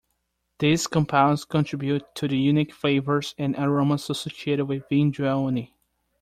These 0.57 0.87
compounds 0.87 1.45
contribute 1.45 2.01
to 2.15 2.27
the 2.27 2.35
unique 2.39 2.73
flavors 2.73 3.35
and 3.37 3.55
aromas 3.55 4.09
associated 4.09 4.65
with 4.65 4.89
vin 4.89 5.11
jaune. 5.13 5.67